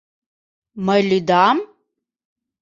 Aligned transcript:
Мый 0.85 1.01
лӱдам?! 1.09 1.57